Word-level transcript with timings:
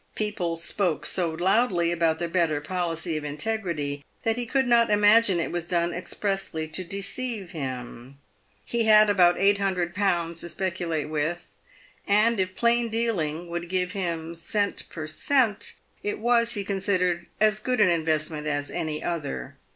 People 0.15 0.55
spoke 0.55 1.05
so 1.05 1.29
loudly 1.29 1.91
about 1.91 2.17
the 2.17 2.27
better 2.27 2.59
policy 2.59 3.17
of 3.17 3.23
integrity 3.23 4.03
that 4.23 4.35
he 4.35 4.47
could 4.47 4.65
not 4.67 4.89
imagine 4.89 5.39
it 5.39 5.51
was 5.51 5.63
done 5.63 5.93
expressly 5.93 6.67
to 6.67 6.83
deceive 6.83 7.51
him. 7.51 8.17
He 8.65 8.85
had 8.85 9.11
about 9.11 9.37
800Z. 9.37 10.39
to 10.39 10.49
speculate 10.49 11.07
with, 11.07 11.49
and 12.07 12.39
if 12.39 12.55
plain 12.55 12.89
dealing 12.89 13.47
would 13.49 13.69
give 13.69 13.91
him 13.91 14.33
cent, 14.33 14.89
per 14.89 15.05
cent., 15.05 15.75
it 16.01 16.17
was, 16.17 16.53
he 16.53 16.65
considered, 16.65 17.27
as 17.39 17.59
good 17.59 17.79
an 17.79 17.89
investment 17.91 18.47
as 18.47 18.71
any 18.71 19.03
other. 19.03 19.55